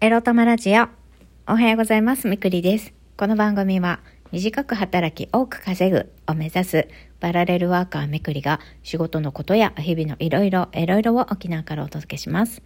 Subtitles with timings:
[0.00, 0.86] エロ玉ラジオ。
[1.48, 2.28] おはようございます。
[2.28, 2.94] みくりです。
[3.16, 3.98] この番組は、
[4.30, 6.88] 短く働き多く稼ぐを目指す
[7.18, 12.62] パラレルワーカーめくりが仕事のことや日々のいろいろ、いろいろを沖縄からお届けします。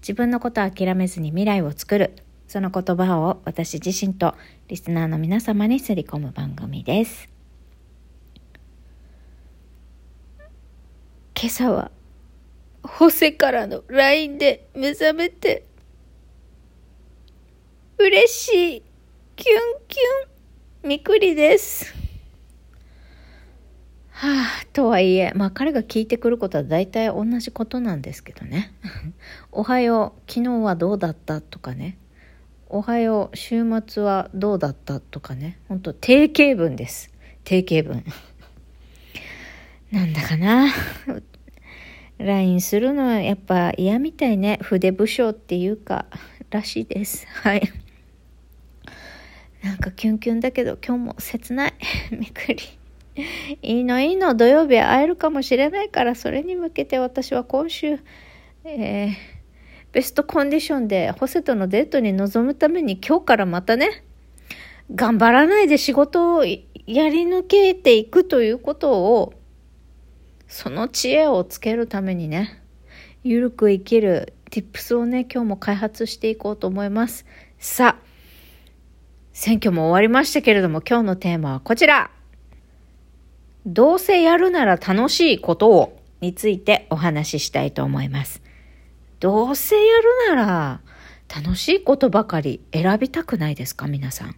[0.00, 2.14] 自分のことを諦めずに未来を作る。
[2.48, 4.34] その言葉を私自身と
[4.68, 7.28] リスナーの皆様にすり込む番組です。
[11.38, 11.90] 今朝は、
[12.82, 15.66] ホセからの LINE で目覚めて、
[18.02, 18.82] 嬉しい、
[19.36, 21.94] キュンキュン、みくりです。
[24.10, 24.28] は
[24.62, 28.72] あ、とはいえ、まあ彼が聞いてくることは大体同じことなんですけどね。
[29.52, 31.96] おはよう、昨日はどうだったとかね。
[32.68, 35.58] おはよう、週末はどうだったとかね。
[35.68, 37.12] ほんと定型文です。
[37.44, 38.04] 定型文。
[39.92, 40.72] なんだかな。
[42.18, 44.58] LINE するのはやっぱ嫌みたいね。
[44.60, 46.06] 筆武将っていうか、
[46.50, 47.26] らしいです。
[47.28, 47.81] はい。
[49.62, 51.74] なんかキュンキュンだけど今日も切ない。
[52.10, 52.58] みくり。
[53.62, 54.34] いいのいいの。
[54.34, 57.98] 土曜日会えるかもしれないから、それに向けて私は今週、
[58.64, 59.12] えー、
[59.92, 64.02] ベストコンディションでホセとのデートに臨むために今日からまたね、
[64.94, 66.56] 頑張らないで仕事をや
[67.08, 69.34] り抜けていくということを、
[70.48, 72.62] その知恵をつけるためにね、
[73.22, 77.24] ゆるく生きる tips をね、今日も開発していこうと思います。
[77.58, 78.11] さあ、
[79.32, 82.10] 選挙も終わりましたけれども、今日のテーマはこちら。
[83.64, 88.42] どうせやるなら楽しいことをについてお話ししたいと思います。
[89.20, 89.82] どうせや
[90.28, 90.80] るなら
[91.34, 94.36] 楽しいことばかり選びたくないですか皆さん。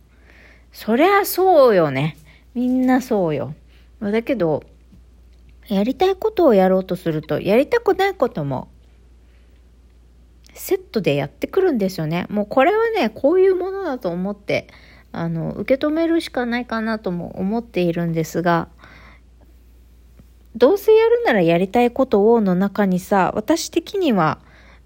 [0.72, 2.16] そりゃそうよね。
[2.54, 3.54] みんなそうよ。
[4.00, 4.62] だけど、
[5.68, 8.68] やりたいことをやろうとすると、やりたくないことも
[10.54, 12.26] セットでやってくるんですよね。
[12.30, 14.68] もうこれはね、こういうものだと思って、
[15.12, 18.68] あの、受け止めるしかないかなとも思っているんですが、
[20.56, 24.38] どうせやるならやりたいことをの中にさ、私的には、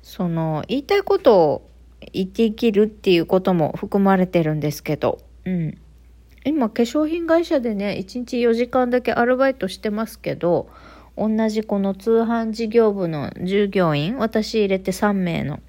[0.02, 1.70] その、言いたいことを
[2.12, 5.78] 言って生きるっていうことも含まれてるんですけど、うん。
[6.44, 10.70] 今、化粧品会社でね、1日4時間だけアルバイトしてますけど、
[11.16, 15.60] 同じこの通販事業部の従業員、私入れて3名の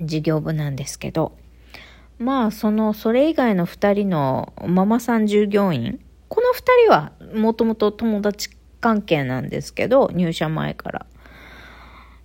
[0.00, 1.36] 事業部なんですけど、
[2.18, 8.50] まあ、その、それ以外の2人のママさん従業員、この2人はもともと友達
[8.80, 11.06] 関係なんですけど、入社前から。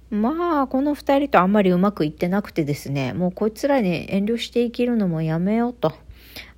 [0.10, 5.94] まあ、この2人とあんまりうまくいってなくてですね、もうこいつらに遠慮して生きるのもやめようと。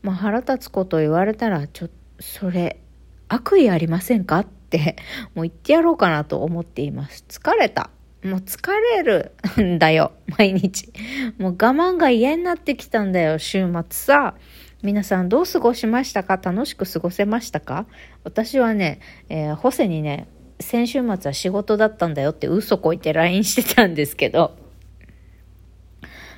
[0.02, 1.90] まあ、腹立つこと言われたら、ちょ、
[2.20, 2.82] それ、
[3.30, 4.40] 悪意ありませんか？
[4.40, 4.96] って、
[5.36, 7.24] もう言ってやろうかなと思っています。
[7.28, 7.90] 疲れた。
[8.28, 8.60] もう疲
[8.96, 10.92] れるんだよ、 毎日。
[11.38, 14.36] もう我慢が嫌になってきたんだよ、週末さ。
[14.84, 16.38] 皆さんどう過ごしましたか？
[16.38, 17.86] 楽しく過ごせましたか？
[18.24, 19.00] 私はね、
[19.30, 20.28] えー、ホセにね、
[20.60, 24.56] 先週末は仕事だったんだよって嘘こいて LINE してたんですけど、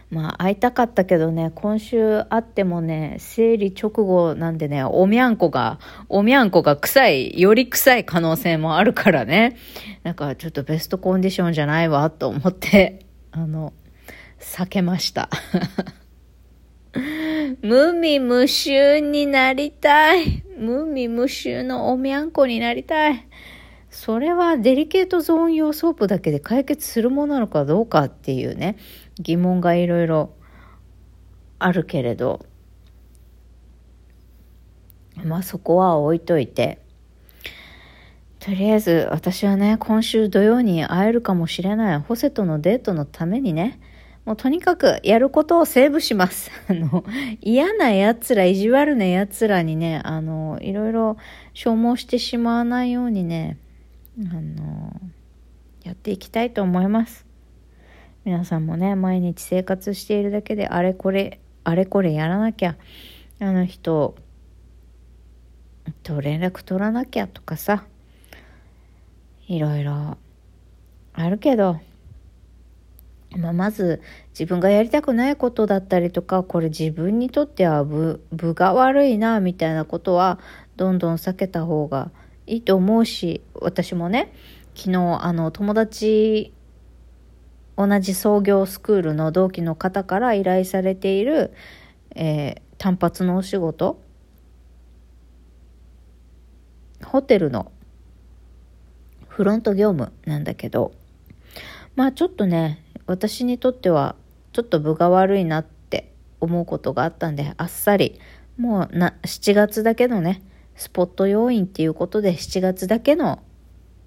[0.10, 9.56] まあ会いたかったけどね、今週会ってもね、生理直後なんでね、おみゃんこが、おみゃんこが臭い、より臭い可能性もあるからね。
[10.04, 13.74] なんかちょっとベストコンディションじゃないわと思って、あの、
[14.40, 15.30] 避けました。
[17.62, 20.44] 無味無臭になりたい。
[20.58, 23.28] 無味無臭のおみゃんこになりたい。
[23.92, 28.78] それはデリケートゾーン用ソープだけで解決するものなのかどうかっていうね、
[29.20, 30.34] 疑問がいろいろ
[31.60, 32.46] あるけれど、
[35.24, 36.80] まあそこは置いといて、
[38.40, 43.80] とりあえず私はね、今週土曜に会えるかもしれないホセとのデートのためにね、
[44.26, 46.52] もうとにかくやることをセーブします。
[46.70, 47.04] あの、
[47.42, 51.18] 嫌な奴ら、意地悪な奴らにね、あの、いろいろ
[51.54, 53.58] 消耗してしまわないようにね、
[54.20, 54.94] あの、
[55.84, 57.29] やっていきたいと思います。
[58.26, 62.76] 皆さんもね、毎日生活しているだけで、あれこれ、あれこれやらなきゃ、
[63.40, 64.16] あの人
[66.04, 67.86] と連絡取らなきゃとかさ、
[69.48, 70.18] いろいろ
[71.14, 71.80] あるけど、
[73.38, 80.40] まあ、まず自分がやりたくないことだったりとかこれ自分にとっては部部が悪いなみたいなことは
[80.78, 82.12] どんどん避けた方が
[82.48, 84.34] いいと思うし私もね
[84.76, 86.54] 昨日あの友達
[87.80, 91.54] 同じ創業スクールの同期の方から依頼されている、
[92.14, 94.02] えー、単発のお仕事。
[97.06, 97.72] ホテルの
[99.30, 100.92] フロント業務なんだけど。
[101.96, 104.16] まあちょっとね私にとっては
[104.52, 106.12] ちょっと分が悪いなって
[106.42, 108.20] 思うことがあったんで、あっさり、
[108.58, 110.42] もうな、7月だけのね、
[110.76, 113.42] スポット要員っていうことで、7月だけの、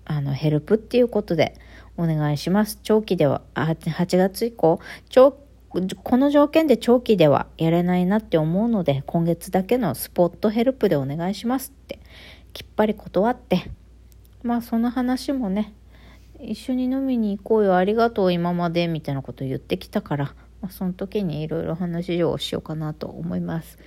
[0.04, 1.54] あの、ヘルプっていうことで、
[1.96, 2.78] お願いします。
[2.82, 5.36] 長期では、8月以降、長
[6.02, 11.98] この条件で長期ではやれないなって思うので、今月だけのスポットヘルプでお願いしますって、
[12.52, 13.70] きっぱり断って、
[14.42, 15.72] まあその話もね、
[16.38, 23.78] 一緒に飲みに行こうよ、ありがとう今まで、みたいなこと言ってきたから、まあ、その時にいろいろ話をしようかなと思います。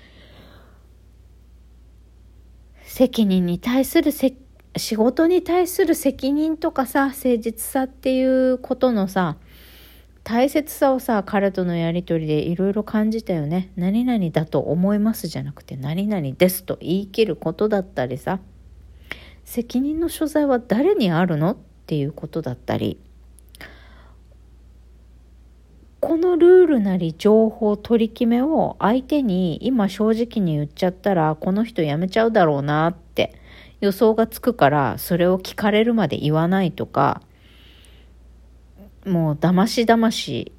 [2.81, 4.33] 責任に対するせ
[4.77, 9.37] 仕事に対する責任とかさ、誠実さっていうことのさ、
[10.23, 13.71] 大切さをさ、彼とのやりとりでいろいろ感じたよね。
[13.77, 18.39] 何々だと思いますじゃなくて、何々ですと言い切ることだったりさ、
[19.45, 22.99] 責任の所在は誰にあるのっていうことだったり、
[26.01, 33.04] このルールなり情報取り決めを相手に今正直に言っちゃったらこの人辞めちゃうだろうなって
[33.81, 37.21] 予想がつくからそれを聞かれるまで言わないとか
[39.05, 40.51] もうだましだまし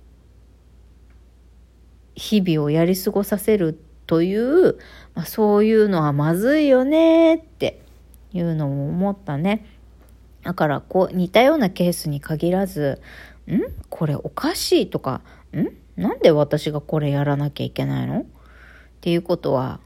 [2.15, 4.79] 日々をやり過ごさせるという、
[5.15, 7.83] まあ、そういうのはまずいよねって
[8.33, 9.67] いうのも思ったね。
[10.43, 13.03] だからこう似たようなケースに限らず、
[13.49, 13.61] ん？
[13.91, 15.23] これおかしいとか、
[15.53, 16.01] ん？
[16.01, 18.21] なんで私がこれやらなきゃいけないの？
[18.21, 18.25] っ
[19.01, 19.81] ていうことは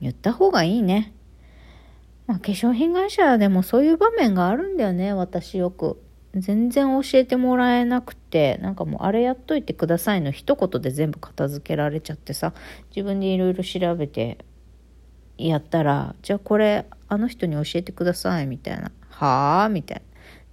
[0.00, 1.14] 言った方がいいね。
[2.32, 6.02] まあ、化粧品会社でもそういう場面があるんだよね、私よく。
[6.34, 12.54] 全然教えてもらえなくて、なんかもうあれやっといてくださいの一言で全部片付けられちゃってさ、
[12.88, 14.38] 自分でいろいろ調べて
[15.36, 18.90] やったら、じゃあこれあの人に教えてくださいみたいな。
[19.10, 20.02] はあみたい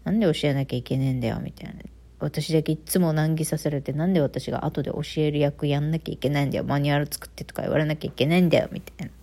[0.04, 0.12] な。
[0.12, 1.76] なんで教えなきゃいけねえんだよみたいな。
[2.20, 6.66] 私だけいつも難儀させられて、なんで私が後で教える役やんなきゃいけないんだよ。
[6.66, 9.14] マニュアル作ってとか言われなきゃいけないんだよみたいな。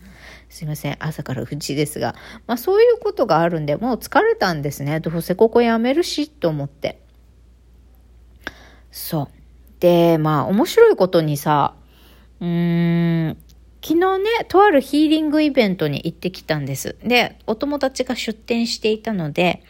[0.57, 0.97] すいません。
[1.01, 2.15] 朝から藤ですが。
[2.47, 5.01] まあそういうことがあるんで、もう疲れたんですね。
[5.01, 6.99] どうせここやめるし、と思って。
[8.91, 9.29] そう。
[9.81, 11.75] で、まあ面白いことにさ、
[12.41, 13.37] うーん、
[13.85, 16.97] 昨日ね、とあるヒーリングイベントに行ってきたんです。
[17.05, 19.63] で、お友達が出店していたので、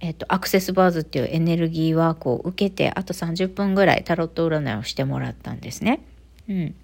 [0.00, 6.00] えっ、と、アクセスバーズっていうエネルギーワークを受けて、あと30分ぐらいタロット占いをしてもらったんですね。
[6.50, 6.74] うん。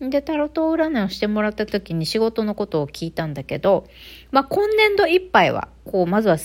[0.00, 3.86] で、タロット占いをしてもらった時に仕事のことを聞いたんだけど、
[4.30, 6.36] まあ、今年度いっぱいは、こう、まずは、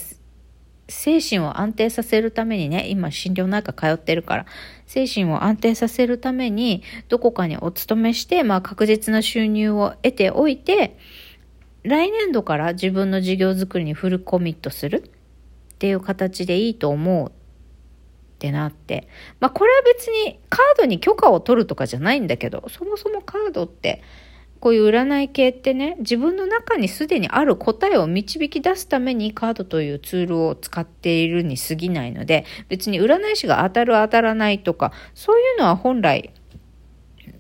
[0.88, 4.46] 精神を安定させるためにね、今心療内科通ってるから、
[4.88, 10.98] 精神を安定させるために、どこかにお勤めして、まあ、確実な収入を得ておいて、
[11.84, 15.04] 来年度から自分の事業づくりにフルコミットする
[15.74, 17.32] っていう形でいいと思う。
[18.42, 19.08] ってなって。
[19.40, 24.02] まあこれは別にカードに許可を取るとかじゃないんだけど、そもそもカードって、
[24.60, 36.32] こういう占い系ってね、自分の中にすでにある答えを導き出すためにカードというツールを使っているに過ぎないので、別に占い師が当たる当たらないとか、そういうのは本来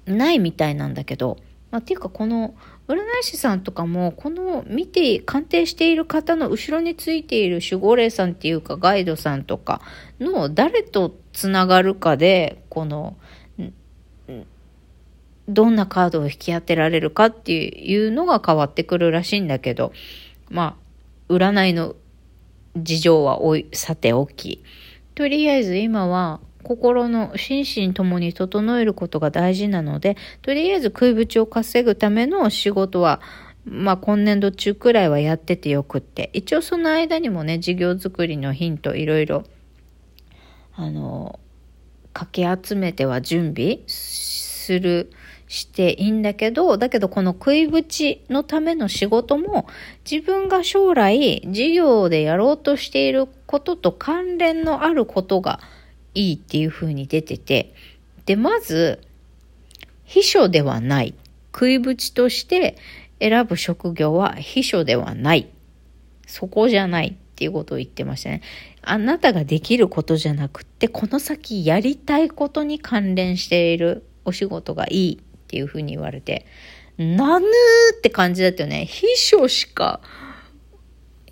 [0.05, 1.37] ないみたいなんだけど、
[1.71, 2.53] まあ、っていうかこの
[2.87, 9.81] 占い師さんとかも、この見て、鑑定している方の後ろについている守護霊さんっていうかガイドさんとか
[10.21, 13.17] の誰とつながるかで、この、
[15.49, 19.91] どんなカードを引き当てられるかっていうのが変わってくるらしいんだけど、
[20.49, 20.77] ま
[21.29, 21.95] あ、占いの
[22.77, 24.63] 事情はおい、さておき、
[25.15, 33.21] とりあえず今は心の心身ともに整えることが大事なので、とりあえず食いぶちを稼ぐための仕事は、
[33.65, 39.43] まあ今年度中くらいはやっててよくって、一応その間にもね、事業作りのヒントいろいろ、
[40.75, 41.39] あの、
[42.13, 45.11] かき集めては準備する、
[45.51, 49.67] していいんだけど、だけどこの食いぶちのための仕事も
[50.09, 55.59] 自分が将来事業でやろうとしていることと関連のあることが
[56.15, 57.73] いいっていう風に出てて、
[58.25, 59.01] で、まず、
[60.05, 61.15] 秘書ではない。
[61.53, 62.77] 食いぶちとして
[63.19, 65.49] 選ぶ職業は秘書ではない。
[66.27, 68.43] そこじゃないっていうことを言ってましたね。
[68.83, 75.17] あなたができることじゃなくって、この先やりたいことに関連しているお仕事がいいっ
[75.47, 76.45] ていうふうに言われて、
[76.99, 77.49] なぬー
[77.97, 78.85] って感じだったよね。
[78.85, 80.01] 秘書しか、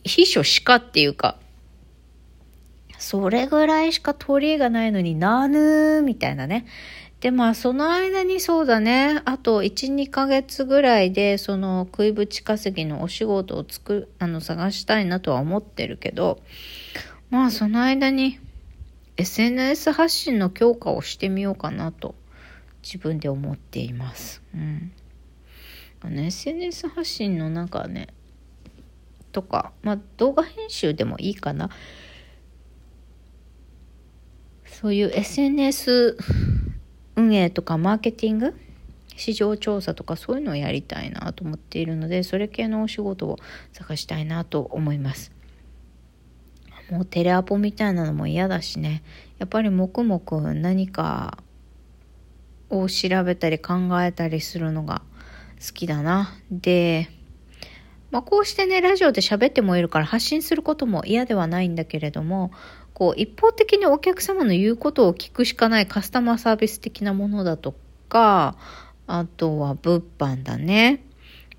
[0.03, 1.37] 秘書しかっていうか、
[2.99, 6.65] それぐらいしか取り柄がないのになぬーみたいなね。
[7.21, 16.39] で、まあ、その間にそうだね、あと1、2ヶ月ぐらいで、その食いぶち稼ぎのお仕事をつく、あの、探したいなとは思ってるけど、
[17.29, 18.39] まあ、その間に、
[19.17, 22.15] SNS 発信の強化をしてみようかなと
[22.81, 24.41] 自分で思っています。
[24.53, 24.93] うん。
[26.01, 28.07] あの SNS 発信のなんかね、
[29.33, 31.69] とか、まあ動画編集でもいいかな。
[34.79, 36.15] そういう SNS
[37.17, 38.57] 運営とかマーケティング？
[39.17, 43.37] 市場調査とかそういうのをやりたいなと思っているのでそれ系のお仕事を
[43.73, 45.33] 探したいなと思います。
[46.89, 49.03] もうテレアポみたいなのも嫌だしね。
[49.37, 51.39] やっぱり黙々何か
[52.69, 55.01] を調べたり考えたりするのが
[55.59, 56.33] 好きだな。
[56.49, 57.09] で
[58.11, 62.51] まあ、こうしてね、ラジオで喋ってもいるから発信することも嫌ではないんだけれども、
[62.99, 67.73] こう、一方的にお客様の言うことを聞くしかないカスタマーサービス的なものだと
[68.09, 68.57] か、
[69.07, 71.05] あとは物販だね。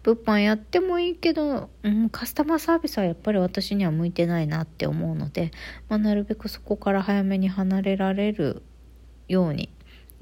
[0.02, 5.50] 物販やってもいいけど、うん、カスタマーサービスはやっぱり私には向いてないなって思うので、
[5.88, 8.62] まあ、なるべくそこから早めに離れられる
[9.28, 9.70] ように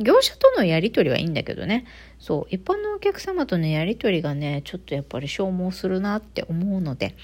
[0.01, 1.85] 業者とのやり取りはいいんだけどね。
[2.21, 7.17] そう、一般のお客様とのやり取りがね、ちょっとやっぱり消耗するなって思うので、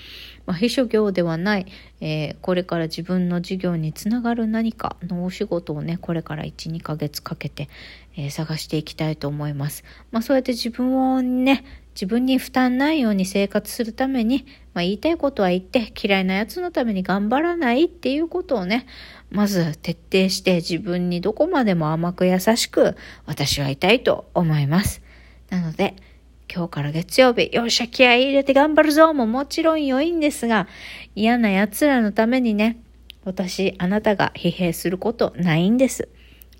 [0.47, 1.66] まあ、秘書業ではない、
[2.00, 7.69] えー、これから自分の事業につながる何かのお仕事をね、これから1、2ヶ月かけて、
[8.16, 9.85] えー、探していきたいと思います。
[10.11, 11.64] まあ、そうやって自分をね、
[11.95, 18.87] 自分に負担ないように生活するために、まあ、言いたいことは言って嫌いなやつのために頑張らないっていうことをね、
[19.35, 25.03] まず徹底して自分にどこまでも甘く優しく私はいたいと思います。
[25.50, 25.97] なので、
[26.53, 30.69] 今日から月曜日、よっしゃ気合い入れて頑張るぞももちろん良いんですが、
[31.17, 32.79] 嫌な奴らのためにね、
[33.25, 36.09] 私、あなたが疲弊することないんです。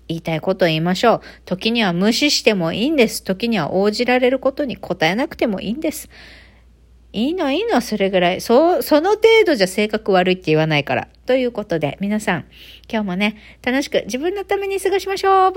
[0.09, 1.21] 言いたいことを言いましょう。
[1.45, 3.23] 時には無視してもいいんです。
[3.23, 6.09] 時には応じられることに答えなくてもいいんです。
[7.15, 8.41] いいのいいの、それぐらい。
[8.41, 11.07] そう、その程度じゃ性格悪いって言わないから。
[11.25, 12.45] ということで、皆さん、
[12.91, 15.53] 今日もね、楽しく自分のために過ごしましょう